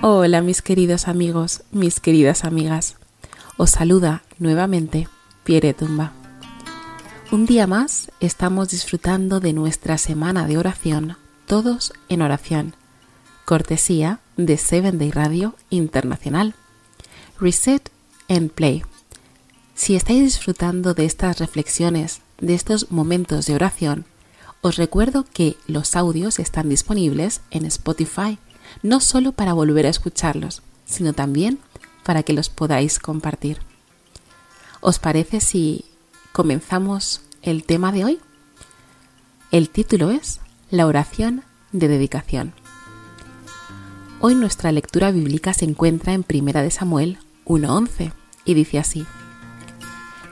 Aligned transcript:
Hola 0.00 0.42
mis 0.42 0.62
queridos 0.62 1.08
amigos, 1.08 1.62
mis 1.72 1.98
queridas 1.98 2.44
amigas. 2.44 2.94
Os 3.56 3.70
saluda 3.70 4.22
nuevamente 4.38 5.08
Pierre 5.42 5.74
Tumba. 5.74 6.12
Un 7.32 7.46
día 7.46 7.66
más 7.66 8.12
estamos 8.20 8.68
disfrutando 8.68 9.40
de 9.40 9.52
nuestra 9.52 9.98
semana 9.98 10.46
de 10.46 10.56
oración, 10.56 11.16
todos 11.46 11.92
en 12.08 12.22
oración, 12.22 12.76
cortesía 13.44 14.20
de 14.36 14.56
Seven 14.56 14.98
Day 14.98 15.10
Radio 15.10 15.56
Internacional. 15.68 16.54
Reset 17.40 17.90
and 18.28 18.52
Play. 18.52 18.84
Si 19.74 19.96
estáis 19.96 20.22
disfrutando 20.22 20.94
de 20.94 21.06
estas 21.06 21.40
reflexiones, 21.40 22.20
de 22.40 22.54
estos 22.54 22.92
momentos 22.92 23.46
de 23.46 23.56
oración, 23.56 24.04
os 24.60 24.76
recuerdo 24.76 25.24
que 25.24 25.56
los 25.66 25.96
audios 25.96 26.38
están 26.38 26.68
disponibles 26.68 27.40
en 27.50 27.64
Spotify 27.64 28.38
no 28.82 29.00
solo 29.00 29.32
para 29.32 29.52
volver 29.52 29.86
a 29.86 29.90
escucharlos, 29.90 30.62
sino 30.84 31.12
también 31.12 31.58
para 32.02 32.22
que 32.22 32.32
los 32.32 32.48
podáis 32.48 32.98
compartir. 32.98 33.58
¿Os 34.80 34.98
parece 34.98 35.40
si 35.40 35.84
comenzamos 36.32 37.20
el 37.42 37.64
tema 37.64 37.92
de 37.92 38.04
hoy? 38.04 38.18
El 39.50 39.70
título 39.70 40.10
es 40.10 40.40
La 40.70 40.86
oración 40.86 41.42
de 41.72 41.88
dedicación. 41.88 42.54
Hoy 44.20 44.34
nuestra 44.34 44.72
lectura 44.72 45.10
bíblica 45.10 45.54
se 45.54 45.64
encuentra 45.64 46.12
en 46.12 46.22
Primera 46.22 46.62
de 46.62 46.70
Samuel 46.70 47.18
1:11 47.44 48.12
y 48.44 48.54
dice 48.54 48.78
así: 48.78 49.06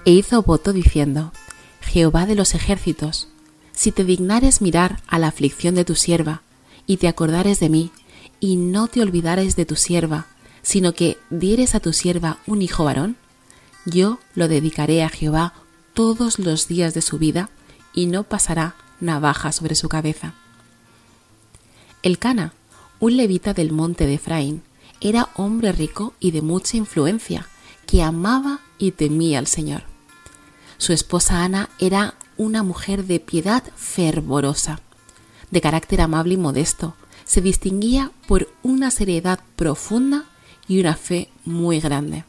E 0.05 0.13
hizo 0.13 0.43
voto 0.43 0.73
diciendo: 0.73 1.33
Jehová 1.81 2.27
de 2.27 2.35
los 2.35 2.55
ejércitos, 2.55 3.29
si 3.73 3.93
te 3.93 4.05
dignares 4.05 4.61
mirar 4.61 5.01
a 5.07 5.19
la 5.19 5.29
aflicción 5.29 5.75
de 5.75 5.85
tu 5.85 5.95
sierva 5.95 6.43
y 6.87 6.97
te 6.97 7.09
acordares 7.09 7.61
de 7.61 7.69
mí 7.69 7.91
y 8.41 8.57
no 8.57 8.89
te 8.89 9.03
olvidares 9.03 9.57
de 9.57 9.67
tu 9.67 9.77
sierva, 9.77 10.27
sino 10.63 10.93
que 10.95 11.19
dieres 11.31 11.75
a 11.75 11.81
tu 11.81 11.93
sierva 11.93 12.39
un 12.47 12.63
hijo 12.63 12.85
varón, 12.85 13.17
yo 13.85 14.19
lo 14.35 14.49
dedicaré 14.49 15.03
a 15.03 15.09
Jehová 15.09 15.55
todos 15.95 16.39
los 16.39 16.69
días 16.69 16.93
de 16.93 17.03
su 17.03 17.19
vida, 17.19 17.51
y 17.95 18.07
no 18.07 18.25
pasará 18.25 18.75
navaja 19.01 19.53
sobre 19.53 19.75
su 19.75 19.89
cabeza. 19.89 20.35
El 22.03 22.19
Cana, 22.19 22.53
un 23.01 23.17
levita 23.17 23.55
del 23.55 23.73
monte 23.73 24.07
de 24.07 24.15
Efraín, 24.15 24.63
era 25.01 25.31
hombre 25.35 25.73
rico 25.73 26.15
y 26.21 26.31
de 26.31 26.43
mucha 26.43 26.77
influencia, 26.77 27.49
que 27.87 28.03
amaba 28.03 28.61
y 28.79 28.93
temía 28.93 29.39
al 29.39 29.47
Señor. 29.47 29.85
Su 30.79 30.93
esposa 30.93 31.43
Ana 31.43 31.71
era 31.79 32.15
una 32.37 32.63
mujer 32.63 33.05
de 33.05 33.21
piedad 33.21 33.63
fervorosa, 33.77 34.81
de 35.51 35.61
carácter 35.61 36.01
amable 36.01 36.35
y 36.35 36.37
modesto, 36.37 36.95
se 37.27 37.43
distinguía 37.43 38.13
por 38.27 38.49
una 38.63 38.91
seriedad 38.91 39.41
profunda 39.57 40.25
y 40.67 40.81
una 40.81 40.95
fe 40.95 41.29
muy 41.45 41.81
grande. 41.81 42.25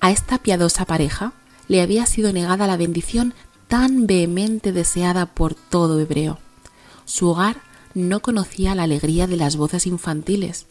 A 0.00 0.10
esta 0.10 0.38
piadosa 0.38 0.86
pareja 0.86 1.32
le 1.68 1.82
había 1.82 2.06
sido 2.06 2.32
negada 2.32 2.66
la 2.66 2.76
bendición 2.76 3.34
tan 3.68 4.06
vehemente 4.06 4.72
deseada 4.72 5.26
por 5.26 5.54
todo 5.54 6.00
hebreo. 6.00 6.38
Su 7.04 7.28
hogar 7.28 7.60
no 7.94 8.20
conocía 8.20 8.74
la 8.74 8.84
alegría 8.84 9.26
de 9.26 9.36
las 9.36 9.56
voces 9.56 9.86
infantiles 9.86 10.66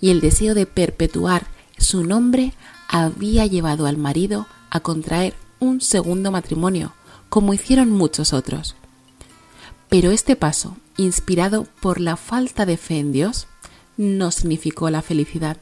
y 0.00 0.10
el 0.10 0.20
deseo 0.20 0.54
de 0.54 0.66
perpetuar 0.66 1.46
su 1.76 2.04
nombre 2.04 2.54
había 2.88 3.46
llevado 3.46 3.86
al 3.86 3.96
marido 3.96 4.46
a 4.70 4.80
contraer 4.80 5.34
un 5.60 5.80
segundo 5.80 6.30
matrimonio, 6.30 6.92
como 7.28 7.52
hicieron 7.52 7.90
muchos 7.90 8.32
otros. 8.32 8.76
Pero 9.88 10.10
este 10.10 10.36
paso 10.36 10.76
inspirado 10.98 11.66
por 11.80 12.00
la 12.00 12.16
falta 12.16 12.66
de 12.66 12.76
fe 12.76 12.98
en 12.98 13.12
Dios, 13.12 13.46
no 13.96 14.30
significó 14.30 14.90
la 14.90 15.00
felicidad. 15.00 15.56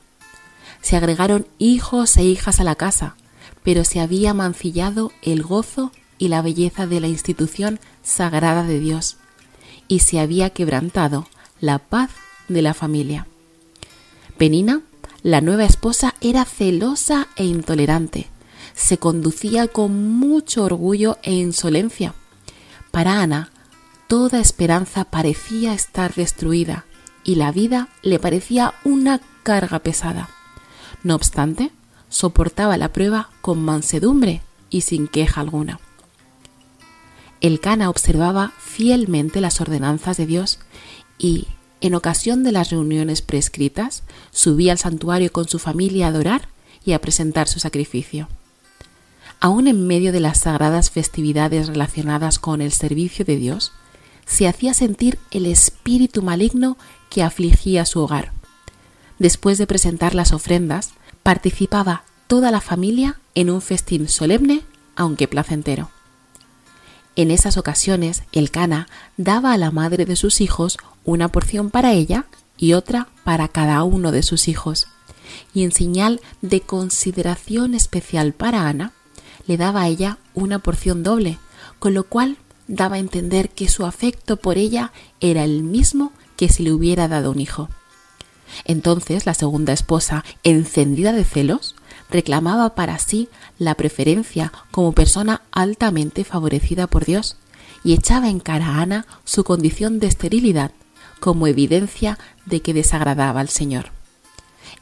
Se 0.83 0.97
agregaron 0.97 1.47
hijos 1.59 2.17
e 2.17 2.25
hijas 2.25 2.59
a 2.59 2.65
la 2.65 2.75
casa, 2.75 3.17
pero 3.63 3.85
se 3.85 4.01
había 4.01 4.35
mancillado 4.35 5.13
el 5.23 5.43
gozo 5.43 5.93
y 6.19 6.29
la 6.29 6.43
belleza 6.43 6.87
de 6.87 7.01
la 7.01 7.09
institución 7.09 7.79
sagrada 8.03 8.65
de 8.65 8.81
Dios, 8.81 9.19
y 9.89 10.01
se 10.01 10.19
había 10.19 10.51
quebrantado 10.51 11.29
la 11.61 11.79
paz 11.79 12.11
de 12.49 12.63
la 12.63 12.75
familia. 12.75 13.27
Penina, 14.39 14.83
la 15.23 15.41
nueva 15.41 15.65
esposa, 15.65 16.15
era 16.21 16.45
celosa 16.45 17.29
e 17.37 17.45
intolerante. 17.45 18.29
Se 18.75 18.99
conducía 18.99 19.69
con 19.69 20.11
mucho 20.11 20.65
orgullo 20.65 21.19
e 21.23 21.33
insolencia. 21.33 22.15
Para 22.91 23.21
Ana, 23.21 23.51
toda 24.07 24.41
esperanza 24.41 25.05
parecía 25.05 25.75
estar 25.75 26.15
destruida 26.15 26.85
y 27.25 27.35
la 27.35 27.53
vida 27.53 27.89
le 28.03 28.19
parecía 28.19 28.75
una 28.85 29.21
carga 29.43 29.81
pesada. 29.81 30.29
No 31.03 31.15
obstante, 31.15 31.73
soportaba 32.09 32.77
la 32.77 32.93
prueba 32.93 33.31
con 33.41 33.63
mansedumbre 33.65 34.43
y 34.71 34.83
sin 34.83 35.09
queja 35.09 35.41
alguna. 35.41 35.81
El 37.41 37.61
Cana 37.61 37.91
observaba 37.91 38.53
fielmente 38.59 39.41
las 39.41 39.61
ordenanzas 39.61 40.17
de 40.17 40.27
Dios 40.27 40.59
y, 41.19 41.49
en 41.81 41.95
ocasión 41.95 42.45
de 42.45 42.53
las 42.53 42.71
reuniones 42.71 43.23
prescritas, 43.23 44.03
subía 44.31 44.73
al 44.73 44.79
santuario 44.79 45.31
con 45.33 45.49
su 45.49 45.59
familia 45.59 46.07
a 46.07 46.09
adorar 46.09 46.49
y 46.85 46.93
a 46.93 47.01
presentar 47.01 47.49
su 47.49 47.59
sacrificio. 47.59 48.29
Aún 49.39 49.67
en 49.67 49.87
medio 49.87 50.13
de 50.13 50.21
las 50.21 50.41
sagradas 50.41 50.91
festividades 50.91 51.67
relacionadas 51.67 52.39
con 52.39 52.63
el 52.63 52.73
servicio 52.73 53.25
de 53.25 53.37
Dios, 53.37 53.73
se 54.27 54.47
hacía 54.49 54.75
sentir 54.75 55.19
el 55.31 55.47
espíritu 55.47 56.23
maligno 56.23 56.77
que 57.09 57.23
afligía 57.23 57.87
su 57.87 58.01
hogar. 58.01 58.33
Después 59.19 59.57
de 59.57 59.67
presentar 59.67 60.15
las 60.15 60.33
ofrendas, 60.33 60.91
participaba 61.23 62.05
toda 62.27 62.51
la 62.51 62.61
familia 62.61 63.19
en 63.35 63.51
un 63.51 63.63
festín 63.63 64.09
solemne, 64.09 64.63
aunque 64.97 65.29
placentero. 65.29 65.91
En 67.15 67.31
esas 67.31 67.57
ocasiones, 67.57 68.25
el 68.33 68.51
Cana 68.51 68.89
daba 69.17 69.53
a 69.53 69.59
la 69.59 69.71
madre 69.71 70.05
de 70.05 70.17
sus 70.17 70.43
hijos 70.43 70.77
una 71.05 71.29
porción 71.29 71.71
para 71.71 71.93
ella 71.93 72.27
y 72.59 72.75
otra 72.75 73.09
para 73.25 73.49
cada 73.49 73.83
uno 73.85 74.13
de 74.13 74.23
sus 74.23 74.49
hijos. 74.49 74.89
Y 75.55 75.65
en 75.65 75.73
señal 75.73 76.21
de 76.43 76.61
consideración 76.61 77.75
especial 77.75 78.35
para 78.35 78.69
Ana, 78.69 78.93
le 79.47 79.57
daba 79.57 79.83
a 79.83 79.89
ella 79.89 80.19
una 80.35 80.59
porción 80.59 81.03
doble, 81.03 81.39
con 81.79 81.95
lo 81.95 82.05
cual 82.05 82.37
daba 82.69 82.97
a 82.97 83.01
entender 83.01 83.51
que 83.51 83.69
su 83.69 83.85
afecto 83.87 84.37
por 84.37 84.59
ella 84.59 84.93
era 85.21 85.45
el 85.45 85.63
mismo 85.63 86.13
que 86.37 86.49
si 86.49 86.63
le 86.63 86.73
hubiera 86.73 87.09
dado 87.09 87.31
un 87.31 87.41
hijo. 87.41 87.69
Entonces 88.65 89.27
la 89.27 89.35
segunda 89.35 89.73
esposa, 89.73 90.25
encendida 90.43 91.13
de 91.13 91.25
celos, 91.25 91.75
reclamaba 92.11 92.75
para 92.75 92.99
sí 92.99 93.29
la 93.59 93.75
preferencia 93.75 94.53
como 94.71 94.93
persona 94.93 95.43
altamente 95.51 96.25
favorecida 96.25 96.87
por 96.87 97.05
Dios 97.05 97.37
y 97.85 97.95
echaba 97.95 98.29
en 98.29 98.41
cara 98.41 98.67
a 98.67 98.83
Ana 98.83 99.07
su 99.25 99.45
condición 99.45 99.99
de 99.99 100.07
esterilidad 100.07 100.71
como 101.21 101.47
evidencia 101.47 102.19
de 102.45 102.61
que 102.61 102.75
desagradaba 102.75 103.41
al 103.41 103.49
Señor. 103.49 103.91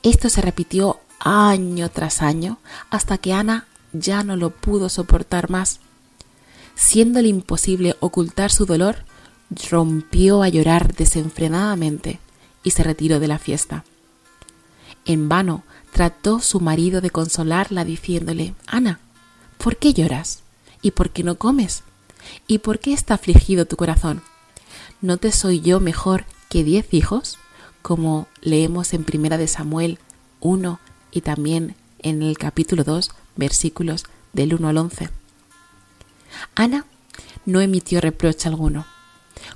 Esto 0.03 0.29
se 0.29 0.41
repitió 0.41 1.01
año 1.21 1.91
tras 1.91 2.23
año 2.23 2.59
hasta 2.91 3.19
que 3.19 3.33
Ana 3.33 3.67
ya 3.93 4.25
no 4.25 4.37
lo 4.37 4.51
pudo 4.51 4.89
soportar 4.89 5.49
más 5.51 5.81
siéndole 6.75 7.29
imposible 7.29 7.97
ocultar 8.01 8.51
su 8.51 8.67
dolor, 8.67 9.05
rompió 9.71 10.43
a 10.43 10.49
llorar 10.49 10.95
desenfrenadamente 10.95 12.19
y 12.63 12.71
se 12.71 12.83
retiró 12.83 13.21
de 13.21 13.29
la 13.29 13.39
fiesta. 13.39 13.85
En 15.05 15.29
vano 15.29 15.65
trató 15.93 16.41
su 16.41 16.61
marido 16.61 17.01
de 17.01 17.11
consolarla 17.11 17.85
diciéndole 17.85 18.55
Ana, 18.67 19.01
¿por 19.59 19.77
qué 19.77 19.93
lloras? 19.93 20.41
¿Y 20.83 20.93
por 20.93 21.11
qué 21.11 21.23
no 21.23 21.37
comes? 21.37 21.83
¿Y 22.47 22.59
por 22.59 22.79
qué 22.79 22.93
está 22.93 23.15
afligido 23.15 23.67
tu 23.67 23.77
corazón? 23.77 24.23
¿No 25.01 25.19
te 25.19 25.31
soy 25.31 25.61
yo 25.61 25.81
mejor 25.81 26.25
que 26.49 26.65
diez 26.65 26.93
hijos? 26.93 27.39
como 27.85 28.29
leemos 28.41 28.95
en 28.95 29.05
Primera 29.05 29.37
de 29.37 29.47
Samuel 29.47 29.99
1 30.41 30.81
y 31.11 31.21
también 31.21 31.77
en 31.99 32.23
el 32.23 32.39
capítulo 32.39 32.83
2, 32.83 33.11
versículos 33.37 34.05
del 34.33 34.55
1 34.55 34.69
al 34.69 34.79
11. 34.79 35.11
Ana 36.55 36.87
no 37.47 37.61
emitió 37.61 38.01
reproche 38.01 38.49
alguno. 38.49 38.87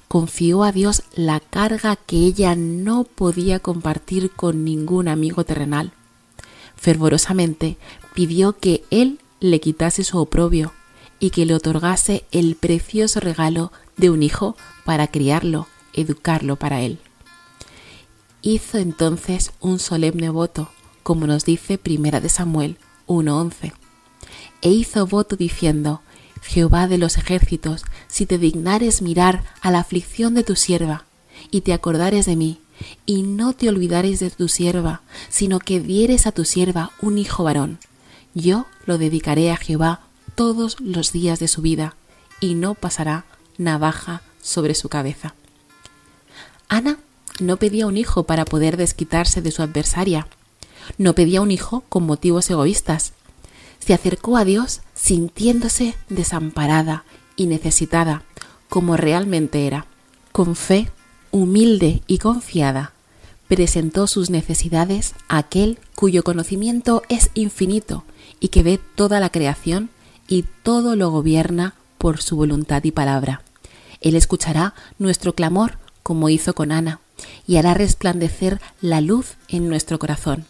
Confió 0.09 0.65
a 0.65 0.73
Dios 0.73 1.03
la 1.15 1.41
carga 1.41 1.97
que 1.97 2.17
ella 2.17 2.55
no 2.57 3.05
podía 3.05 3.61
compartir 3.61 4.31
con 4.31 4.65
ningún 4.65 5.09
amigo 5.09 5.45
terrenal. 5.45 5.93
Fervorosamente 6.77 7.77
pidió 8.15 8.59
que 8.59 8.85
Él 8.91 9.21
le 9.41 9.61
quitase 9.61 10.05
su 10.05 10.19
oprobio 10.19 10.73
y 11.21 11.31
que 11.31 11.47
le 11.47 11.55
otorgase 11.55 12.25
el 12.31 12.55
precioso 12.55 13.21
regalo 13.21 13.73
de 13.97 14.11
un 14.11 14.23
hijo 14.23 14.57
para 14.85 15.09
criarlo, 15.09 15.67
educarlo 15.93 16.57
para 16.57 16.81
Él. 16.81 16.99
Hizo 18.43 18.79
entonces 18.79 19.53
un 19.61 19.79
solemne 19.79 20.31
voto, 20.31 20.71
como 21.03 21.27
nos 21.27 21.45
dice 21.45 21.77
Primera 21.77 22.21
de 22.21 22.29
Samuel 22.29 22.79
1.11, 23.09 23.73
e 24.63 24.71
hizo 24.71 25.07
voto 25.07 25.37
diciendo, 25.37 26.03
Jehová 26.43 26.88
de 26.88 26.99
los 26.99 27.19
ejércitos, 27.19 27.85
si 28.08 28.26
te 28.26 28.38
dignares 28.38 29.02
mirar 29.02 29.44
a 29.61 29.70
la 29.70 29.81
aflicción 29.81 30.35
de 30.35 30.44
tu 30.44 30.56
sierva, 30.56 31.05
y 31.50 31.62
te 31.62 31.73
acordares 31.73 32.26
de 32.26 32.37
mí, 32.37 32.61
y 33.06 33.23
no 33.23 33.52
te 33.52 33.69
olvidares 33.69 34.20
de 34.20 34.31
tu 34.31 34.49
sierva, 34.49 35.02
sino 35.29 35.58
que 35.58 35.81
dieres 35.81 36.26
a 36.26 36.32
tu 36.32 36.44
sierva 36.44 36.93
un 37.00 37.19
hijo 37.19 37.44
varón. 37.44 37.79
Yo 38.35 38.67
lo 38.87 38.99
dedicaré 38.99 39.50
a 39.50 39.56
Jehová 39.56 40.00
todos 40.35 40.79
los 40.81 41.12
días 41.12 41.38
de 41.38 41.49
su 41.49 41.62
vida, 41.62 41.96
y 42.40 42.55
no 42.55 42.75
pasará 42.75 43.25
navaja 43.56 44.23
sobre 44.40 44.75
su 44.75 44.88
cabeza. 44.88 45.35
Ana 46.69 46.99
no 47.40 47.56
pedía 47.56 47.87
un 47.87 47.96
hijo 47.96 48.25
para 48.25 48.44
poder 48.44 48.76
desquitarse 48.76 49.43
de 49.43 49.50
su 49.50 49.62
adversaria, 49.62 50.29
no 50.96 51.14
pedía 51.14 51.43
un 51.43 51.50
hijo 51.50 51.85
con 51.88 52.05
motivos 52.05 52.49
egoístas. 52.50 53.12
Se 53.88 53.94
acercó 53.94 54.37
a 54.37 54.44
Dios 54.44 54.82
sintiéndose 54.94 55.94
desamparada 56.11 57.05
y 57.37 57.46
necesitada, 57.46 58.23
como 58.69 58.99
realmente 58.99 59.67
era. 59.67 59.87
Con 60.31 60.56
fe, 60.56 60.90
humilde 61.31 62.02
y 62.06 62.19
confiada, 62.19 62.93
presentó 63.46 64.06
sus 64.06 64.29
necesidades 64.29 65.14
a 65.29 65.38
aquel 65.38 65.79
cuyo 65.94 66.23
conocimiento 66.23 67.02
es 67.08 67.31
infinito 67.32 68.05
y 68.40 68.49
que 68.49 68.62
ve 68.62 68.79
toda 68.94 69.20
la 69.20 69.31
creación 69.31 69.88
y 70.29 70.44
todo 70.62 70.94
lo 70.94 71.11
gobierna 71.11 71.73
por 71.96 72.20
su 72.20 72.37
voluntad 72.37 72.85
y 72.85 72.90
palabra. 72.90 73.40
Él 74.02 74.17
escuchará 74.17 74.75
nuestro 74.99 75.35
clamor 75.35 75.79
como 76.02 76.29
hizo 76.29 76.55
con 76.55 76.73
Ana 76.73 77.00
y 77.46 77.56
hará 77.56 77.73
resplandecer 77.73 78.61
la 78.82 79.00
luz 79.00 79.37
en 79.49 79.67
nuestro 79.70 79.99
corazón. 79.99 80.44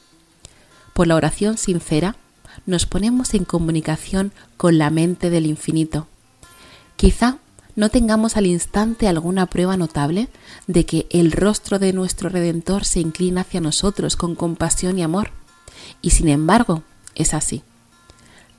Por 0.92 1.06
la 1.06 1.14
oración 1.14 1.56
sincera 1.56 2.16
nos 2.66 2.86
ponemos 2.86 3.34
en 3.34 3.44
comunicación 3.44 4.32
con 4.56 4.78
la 4.78 4.90
mente 4.90 5.30
del 5.30 5.46
infinito. 5.46 6.06
Quizá 6.96 7.38
no 7.76 7.90
tengamos 7.90 8.36
al 8.36 8.46
instante 8.46 9.06
alguna 9.06 9.46
prueba 9.46 9.76
notable 9.76 10.28
de 10.66 10.84
que 10.84 11.06
el 11.10 11.30
rostro 11.30 11.78
de 11.78 11.92
nuestro 11.92 12.28
Redentor 12.28 12.84
se 12.84 12.98
inclina 12.98 13.42
hacia 13.42 13.60
nosotros 13.60 14.16
con 14.16 14.34
compasión 14.34 14.98
y 14.98 15.02
amor. 15.02 15.30
Y 16.02 16.10
sin 16.10 16.28
embargo, 16.28 16.82
es 17.14 17.34
así. 17.34 17.62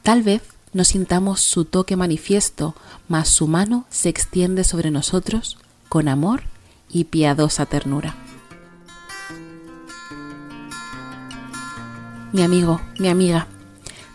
Tal 0.03 0.23
vez 0.23 0.41
no 0.71 0.85
sintamos 0.85 1.41
su 1.41 1.65
toque 1.65 1.95
manifiesto, 1.97 2.75
mas 3.07 3.27
su 3.27 3.47
mano 3.47 3.85
se 3.89 4.07
extiende 4.07 4.63
sobre 4.63 4.89
nosotros 4.89 5.57
con 5.89 6.07
amor 6.07 6.43
y 6.89 7.05
piadosa 7.05 7.65
ternura. 7.65 8.15
Mi 12.31 12.43
amigo, 12.43 12.79
mi 12.99 13.09
amiga, 13.09 13.47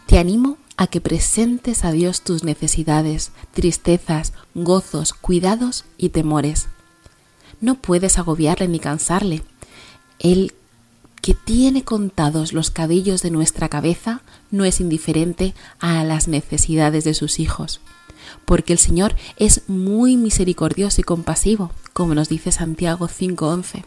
te 0.06 0.18
animo 0.18 0.58
a 0.76 0.86
que 0.86 1.00
presentes 1.00 1.84
a 1.84 1.92
Dios 1.92 2.22
tus 2.22 2.44
necesidades, 2.44 3.30
tristezas, 3.52 4.32
gozos, 4.54 5.12
cuidados 5.12 5.84
y 5.98 6.10
temores. 6.10 6.68
No 7.60 7.76
puedes 7.76 8.18
agobiarle 8.18 8.68
ni 8.68 8.80
cansarle. 8.80 9.42
Él 10.18 10.52
que 11.24 11.32
tiene 11.32 11.84
contados 11.84 12.52
los 12.52 12.70
cabellos 12.70 13.22
de 13.22 13.30
nuestra 13.30 13.70
cabeza 13.70 14.20
no 14.50 14.66
es 14.66 14.80
indiferente 14.80 15.54
a 15.78 16.04
las 16.04 16.28
necesidades 16.28 17.04
de 17.04 17.14
sus 17.14 17.40
hijos, 17.40 17.80
porque 18.44 18.74
el 18.74 18.78
Señor 18.78 19.16
es 19.38 19.62
muy 19.66 20.18
misericordioso 20.18 21.00
y 21.00 21.04
compasivo, 21.04 21.70
como 21.94 22.14
nos 22.14 22.28
dice 22.28 22.52
Santiago 22.52 23.08
5:11. 23.08 23.84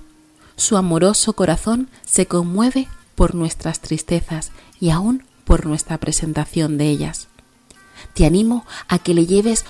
Su 0.55 0.77
amoroso 0.77 1.33
corazón 1.33 1.89
se 2.03 2.25
conmueve 2.25 2.87
por 3.13 3.35
nuestras 3.35 3.81
tristezas 3.81 4.51
y 4.79 4.89
aún 4.89 5.23
por 5.47 5.65
nuestra 5.65 5.97
presentación 5.97 6.77
de 6.77 6.89
ellas. 6.89 7.29
Te 8.13 8.25
animo 8.25 8.65
a 8.89 8.99
que 8.99 9.13
le 9.13 9.25
lleves 9.25 9.63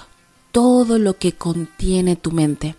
todo 0.52 0.98
lo 0.98 1.18
que 1.18 1.34
contiene 1.34 2.16
tu 2.16 2.32
mente. 2.32 2.76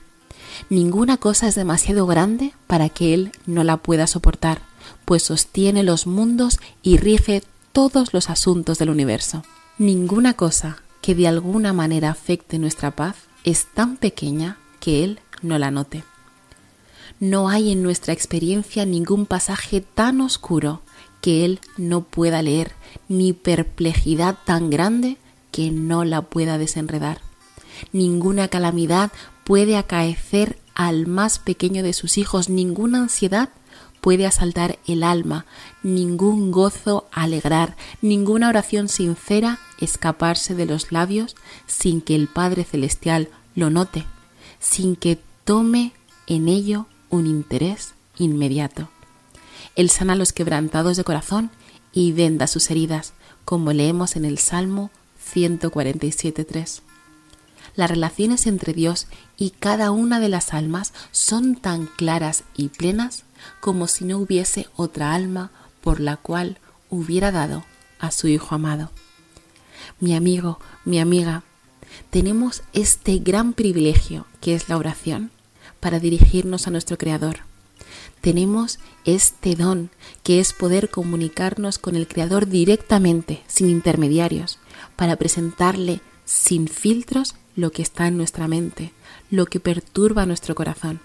Ninguna 0.69 1.17
cosa 1.17 1.47
es 1.47 1.55
demasiado 1.55 2.07
grande 2.07 2.53
para 2.67 2.89
que 2.89 3.15
Él 3.15 3.31
no 3.47 3.63
la 3.63 3.77
pueda 3.77 4.09
soportar, 4.09 4.63
pues 5.05 5.23
sostiene 5.23 5.85
los 5.85 6.09
mundos 6.09 6.59
y 6.83 6.97
rige 6.97 7.45
todos 7.73 8.13
los 8.13 8.31
asuntos 8.31 8.79
del 8.79 8.91
universo. 8.91 9.45
Ninguna 9.79 10.35
cosa 10.35 10.83
que 11.01 11.15
de 11.15 11.29
alguna 11.29 11.73
manera 11.73 12.11
afecte 12.11 12.59
nuestra 12.59 12.91
paz 12.91 13.15
es 13.45 13.67
tan 13.73 13.97
pequeña 13.97 14.59
que 14.81 15.05
Él 15.05 15.21
no 15.41 15.57
la 15.59 15.71
note. 15.71 16.03
No 17.21 17.49
hay 17.49 17.71
en 17.71 17.85
nuestra 17.85 18.13
experiencia 18.13 18.85
ningún 18.85 19.25
pasaje 19.25 19.81
tan 19.81 20.21
oscuro 20.21 20.83
que 21.29 21.45
Él 21.45 21.61
no 21.77 22.05
pueda 22.05 22.41
leer, 22.41 22.73
ni 23.07 23.35
perplejidad 23.35 24.39
tan 24.47 24.71
grande 24.71 25.19
que 25.53 25.71
no 25.71 26.07
la 26.07 26.23
pueda 26.23 26.57
desenredar. 26.57 27.21
Ninguna 27.93 28.49
calamidad 28.49 29.13
puede 29.45 29.77
acaecer 29.77 30.59
al 30.75 31.07
más 31.07 31.39
pequeño 31.39 31.83
de 31.83 31.93
sus 31.93 32.17
hijos, 32.17 32.49
ninguna 32.49 33.03
ansiedad 33.03 33.51
puede 34.01 34.25
asaltar 34.25 34.79
el 34.87 35.03
alma, 35.03 35.45
ningún 35.83 36.51
gozo 36.51 37.07
alegrar, 37.13 37.77
ninguna 38.01 38.49
oración 38.49 38.89
sincera 38.89 39.59
escaparse 39.83 40.55
de 40.55 40.65
los 40.65 40.93
labios 40.93 41.37
sin 41.67 42.01
que 42.01 42.15
el 42.15 42.29
Padre 42.29 42.65
Celestial 42.65 43.29
lo 43.55 43.69
note, 43.69 44.07
sin 44.61 44.97
que 44.97 45.19
tome 45.45 45.93
en 46.27 46.49
ello 46.49 46.87
un 47.11 47.27
interés 47.27 47.93
inmediato. 48.17 48.89
Él 49.79 49.91
sana 49.91 50.15
a 50.15 50.17
los 50.17 50.33
quebrantados 50.33 50.97
de 50.97 51.05
corazón 51.05 51.53
y 51.93 52.11
venda 52.11 52.49
sus 52.49 52.69
heridas, 52.69 53.13
como 53.45 53.73
leemos 53.73 54.17
en 54.17 54.25
el 54.25 54.39
Salmo 54.39 54.91
147.3. 55.33 56.81
Las 57.77 57.89
relaciones 57.89 58.49
entre 58.49 58.75
Dios 58.75 59.07
y 59.37 59.51
cada 59.51 59.93
una 59.93 60.19
de 60.19 60.29
las 60.29 60.53
almas 60.53 60.93
son 61.13 61.55
tan 61.55 61.87
claras 61.87 62.43
y 62.57 62.71
plenas 62.71 63.23
como 63.61 63.87
si 63.87 64.05
no 64.05 64.19
hubiese 64.19 64.67
otra 64.75 65.15
alma 65.15 65.53
por 65.81 66.01
la 66.01 66.17
cual 66.17 66.59
hubiera 66.91 67.31
dado 67.31 67.65
a 68.01 68.11
su 68.11 68.27
Hijo 68.27 68.57
amado. 68.57 68.91
Mi 70.01 70.17
amigo, 70.17 70.59
mi 70.85 70.99
amiga, 70.99 71.45
tenemos 72.11 72.65
este 72.73 73.19
gran 73.19 73.53
privilegio 73.53 74.27
que 74.41 74.57
es 74.57 74.69
la 74.69 74.77
oración 74.77 75.31
para 75.79 76.01
dirigirnos 76.01 76.67
a 76.67 76.73
nuestro 76.73 76.99
Creador 76.99 77.48
tenemos 78.21 78.79
este 79.05 79.55
don 79.55 79.91
que 80.23 80.41
es 80.41 80.53
poder 80.53 80.91
comunicarnos 80.91 81.79
con 81.79 81.97
el 81.97 82.07
Creador 82.07 82.47
directamente, 82.47 83.43
sin 83.47 83.69
intermediarios, 83.69 84.59
para 84.97 85.17
presentarle 85.17 86.01
sin 86.25 86.69
filtros 86.69 87.35
lo 87.57 87.73
que 87.73 87.83
está 87.83 88.07
en 88.07 88.17
nuestra 88.17 88.49
mente, 88.49 88.93
lo 89.31 89.47
que 89.47 89.61
perturba 89.61 90.27
nuestro 90.27 90.55
corazón. 90.55 91.01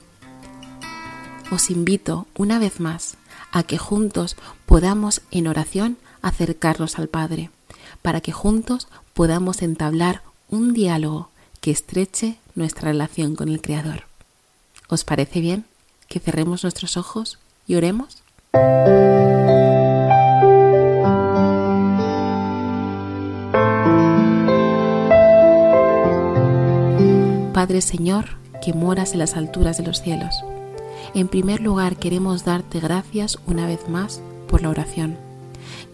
Os 1.51 1.69
invito 1.69 2.27
una 2.35 2.59
vez 2.59 2.79
más 2.79 3.15
a 3.51 3.63
que 3.63 3.77
juntos 3.77 4.35
podamos 4.65 5.21
en 5.31 5.47
oración 5.47 5.97
acercarnos 6.21 6.97
al 6.99 7.07
Padre, 7.07 7.49
para 8.01 8.21
que 8.21 8.31
juntos 8.31 8.87
podamos 9.13 9.61
entablar 9.61 10.23
un 10.49 10.73
diálogo 10.73 11.29
que 11.61 11.71
estreche 11.71 12.37
nuestra 12.55 12.91
relación 12.91 13.35
con 13.35 13.49
el 13.49 13.61
Creador. 13.61 14.03
¿Os 14.89 15.03
parece 15.03 15.39
bien? 15.39 15.65
Que 16.07 16.19
cerremos 16.19 16.63
nuestros 16.63 16.97
ojos 16.97 17.39
y 17.67 17.75
oremos? 17.75 18.23
Padre 27.53 27.81
Señor, 27.81 28.25
que 28.63 28.73
moras 28.73 29.13
en 29.13 29.19
las 29.19 29.37
alturas 29.37 29.77
de 29.77 29.83
los 29.83 30.01
cielos, 30.01 30.35
en 31.13 31.27
primer 31.27 31.61
lugar 31.61 31.97
queremos 31.97 32.43
darte 32.43 32.79
gracias 32.79 33.37
una 33.45 33.67
vez 33.67 33.87
más 33.87 34.21
por 34.47 34.61
la 34.61 34.69
oración. 34.69 35.17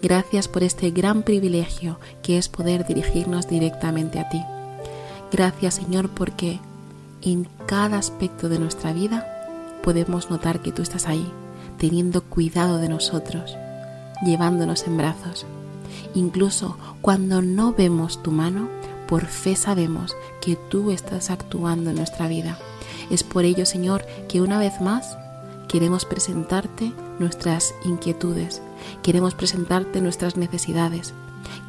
Gracias 0.01 0.47
por 0.47 0.63
este 0.63 0.91
gran 0.91 1.23
privilegio 1.23 1.99
que 2.23 2.37
es 2.37 2.47
poder 2.49 2.87
dirigirnos 2.87 3.47
directamente 3.47 4.19
a 4.19 4.29
ti. 4.29 4.41
Gracias 5.31 5.75
Señor 5.75 6.09
porque 6.09 6.59
en 7.21 7.47
cada 7.65 7.97
aspecto 7.97 8.49
de 8.49 8.59
nuestra 8.59 8.93
vida 8.93 9.38
podemos 9.83 10.29
notar 10.29 10.61
que 10.61 10.71
tú 10.71 10.81
estás 10.81 11.07
ahí, 11.07 11.31
teniendo 11.77 12.21
cuidado 12.21 12.77
de 12.77 12.89
nosotros, 12.89 13.55
llevándonos 14.25 14.85
en 14.87 14.97
brazos. 14.97 15.45
Incluso 16.13 16.77
cuando 17.01 17.41
no 17.41 17.73
vemos 17.73 18.21
tu 18.21 18.31
mano, 18.31 18.69
por 19.07 19.25
fe 19.25 19.55
sabemos 19.55 20.15
que 20.41 20.55
tú 20.55 20.91
estás 20.91 21.29
actuando 21.29 21.89
en 21.89 21.95
nuestra 21.95 22.27
vida. 22.27 22.57
Es 23.09 23.23
por 23.23 23.43
ello, 23.43 23.65
Señor, 23.65 24.05
que 24.27 24.41
una 24.41 24.59
vez 24.59 24.81
más 24.81 25.17
queremos 25.67 26.05
presentarte 26.05 26.91
nuestras 27.17 27.73
inquietudes, 27.83 28.61
queremos 29.01 29.33
presentarte 29.33 30.01
nuestras 30.01 30.37
necesidades. 30.37 31.13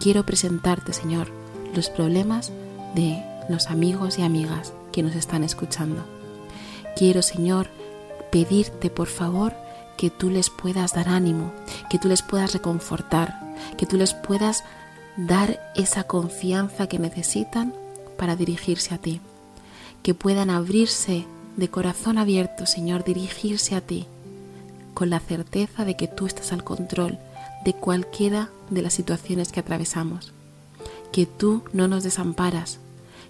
Quiero 0.00 0.24
presentarte, 0.24 0.92
Señor, 0.92 1.28
los 1.74 1.88
problemas 1.88 2.52
de 2.94 3.22
los 3.48 3.66
amigos 3.68 4.18
y 4.18 4.22
amigas 4.22 4.72
que 4.92 5.02
nos 5.02 5.14
están 5.14 5.44
escuchando. 5.44 6.04
Quiero, 6.96 7.22
Señor, 7.22 7.68
pedirte 8.30 8.90
por 8.90 9.08
favor 9.08 9.54
que 9.96 10.10
tú 10.10 10.30
les 10.30 10.48
puedas 10.50 10.94
dar 10.94 11.08
ánimo, 11.08 11.52
que 11.90 11.98
tú 11.98 12.08
les 12.08 12.22
puedas 12.22 12.52
reconfortar, 12.52 13.38
que 13.76 13.86
tú 13.86 13.96
les 13.96 14.14
puedas 14.14 14.64
dar 15.16 15.60
esa 15.74 16.04
confianza 16.04 16.86
que 16.86 16.98
necesitan 16.98 17.74
para 18.16 18.36
dirigirse 18.36 18.94
a 18.94 18.98
ti, 18.98 19.20
que 20.02 20.14
puedan 20.14 20.50
abrirse 20.50 21.26
de 21.56 21.68
corazón 21.68 22.16
abierto, 22.16 22.66
Señor, 22.66 23.04
dirigirse 23.04 23.74
a 23.74 23.80
ti 23.80 24.06
con 24.94 25.10
la 25.10 25.20
certeza 25.20 25.84
de 25.84 25.96
que 25.96 26.08
tú 26.08 26.26
estás 26.26 26.52
al 26.52 26.64
control 26.64 27.18
de 27.64 27.74
cualquiera 27.74 28.50
de 28.70 28.82
las 28.82 28.94
situaciones 28.94 29.52
que 29.52 29.60
atravesamos, 29.60 30.32
que 31.12 31.26
tú 31.26 31.62
no 31.72 31.88
nos 31.88 32.02
desamparas, 32.02 32.78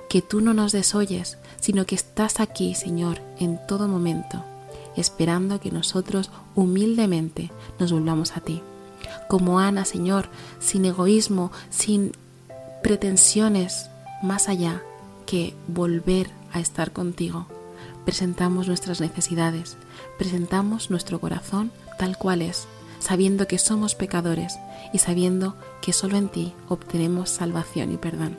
que 0.09 0.23
tú 0.23 0.41
no 0.41 0.55
nos 0.55 0.73
desoyes, 0.73 1.39
sino 1.59 1.87
que 1.87 1.95
estás 1.95 2.41
aquí, 2.41 2.75
Señor, 2.75 3.21
en 3.39 3.59
todo 3.67 3.89
momento, 3.89 4.45
esperando 4.97 5.61
que 5.61 5.71
nosotros 5.71 6.31
humildemente 6.55 7.51
nos 7.79 7.93
volvamos 7.93 8.37
a 8.37 8.41
ti. 8.41 8.63
Como 9.29 9.61
Ana, 9.61 9.85
Señor, 9.85 10.29
sin 10.59 10.85
egoísmo, 10.85 11.53
sin 11.71 12.13
pretensiones 12.83 13.91
más 14.23 14.49
allá 14.49 14.83
que 15.27 15.55
volver 15.69 16.31
a 16.53 16.61
estar 16.61 16.93
contigo. 16.93 17.47
Presentamos 18.05 18.67
nuestras 18.67 19.01
necesidades, 19.01 19.77
presentamos 20.19 20.91
nuestro 20.91 21.21
corazón 21.21 21.71
tal 21.99 22.17
cual 22.17 22.43
es, 22.43 22.67
sabiendo 22.99 23.47
que 23.47 23.59
somos 23.59 23.95
pecadores 23.95 24.59
y 24.93 24.99
sabiendo 24.99 25.55
que 25.81 25.93
solo 25.93 26.17
en 26.17 26.29
ti 26.29 26.53
obtenemos 26.69 27.31
salvación 27.31 27.93
y 27.93 27.97
perdón. 27.97 28.37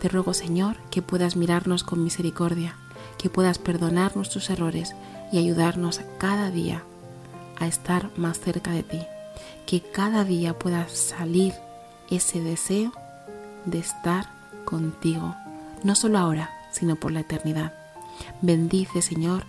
Te 0.00 0.08
ruego, 0.08 0.34
Señor, 0.34 0.76
que 0.90 1.02
puedas 1.02 1.36
mirarnos 1.36 1.82
con 1.82 2.04
misericordia, 2.04 2.76
que 3.18 3.30
puedas 3.30 3.58
perdonar 3.58 4.16
nuestros 4.16 4.50
errores 4.50 4.94
y 5.32 5.38
ayudarnos 5.38 6.00
cada 6.18 6.50
día 6.50 6.82
a 7.58 7.66
estar 7.66 8.10
más 8.16 8.38
cerca 8.38 8.70
de 8.70 8.82
ti, 8.82 9.00
que 9.66 9.80
cada 9.80 10.24
día 10.24 10.58
pueda 10.58 10.88
salir 10.88 11.54
ese 12.10 12.40
deseo 12.40 12.92
de 13.64 13.78
estar 13.78 14.28
contigo, 14.64 15.34
no 15.82 15.94
solo 15.94 16.18
ahora, 16.18 16.50
sino 16.70 16.96
por 16.96 17.12
la 17.12 17.20
eternidad. 17.20 17.72
Bendice, 18.42 19.02
Señor, 19.02 19.44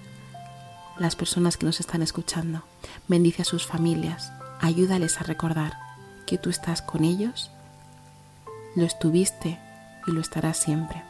las 0.97 1.15
personas 1.15 1.57
que 1.57 1.65
nos 1.65 1.79
están 1.79 2.01
escuchando. 2.01 2.63
Bendice 3.07 3.43
a 3.43 3.45
sus 3.45 3.65
familias. 3.65 4.31
Ayúdales 4.59 5.19
a 5.19 5.23
recordar 5.23 5.77
que 6.25 6.37
tú 6.37 6.49
estás 6.49 6.81
con 6.81 7.03
ellos, 7.03 7.51
lo 8.75 8.83
estuviste 8.85 9.59
y 10.07 10.11
lo 10.11 10.21
estarás 10.21 10.57
siempre. 10.57 11.03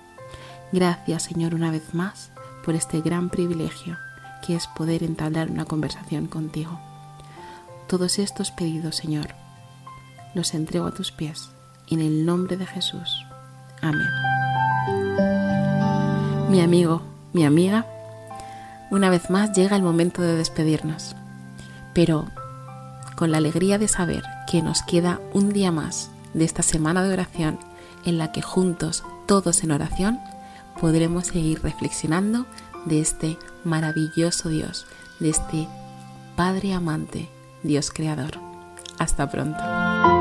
Gracias, 0.72 1.24
Señor, 1.24 1.56
una 1.56 1.72
vez 1.72 1.94
más 1.94 2.32
por 2.68 2.76
este 2.76 3.00
gran 3.00 3.30
privilegio 3.30 3.98
que 4.46 4.54
es 4.54 4.68
poder 4.68 5.02
entablar 5.02 5.50
una 5.50 5.64
conversación 5.64 6.28
contigo. 6.28 6.78
Todos 7.88 8.20
estos 8.20 8.52
pedidos, 8.52 8.98
Señor, 8.98 9.28
los 10.36 10.54
entrego 10.54 10.86
a 10.86 10.92
tus 10.92 11.14
pies 11.14 11.50
en 11.90 12.02
el 12.02 12.26
nombre 12.26 12.58
de 12.58 12.66
Jesús. 12.66 13.26
Amén. 13.82 14.10
Mi 16.50 16.60
amigo, 16.60 17.04
mi 17.32 17.46
amiga, 17.46 17.86
una 18.92 19.10
vez 19.10 19.30
más 19.30 19.54
llega 19.54 19.78
el 19.78 19.82
momento 19.82 20.22
de 20.22 20.36
despedirnos, 20.36 21.16
pero 21.94 22.26
con 23.16 23.32
la 23.32 23.38
alegría 23.38 23.78
de 23.78 23.88
saber 23.88 24.24
que 24.46 24.62
nos 24.62 24.82
queda 24.82 25.22
un 25.34 25.54
día 25.54 25.72
más 25.72 26.12
de 26.34 26.44
esta 26.44 26.64
semana 26.64 27.02
de 27.02 27.14
oración 27.14 27.60
en 28.04 28.18
la 28.18 28.34
que 28.34 28.42
juntos, 28.42 29.06
todos 29.26 29.64
en 29.64 29.72
oración, 29.72 30.20
podremos 30.80 31.28
seguir 31.28 31.62
reflexionando 31.62 32.46
de 32.86 33.02
este 33.02 33.38
maravilloso 33.64 34.50
Dios, 34.50 34.88
de 35.20 35.30
este 35.30 35.68
Padre 36.36 36.74
amante, 36.74 37.30
Dios 37.64 37.92
creador. 37.92 38.40
Hasta 39.00 39.30
pronto. 39.30 40.17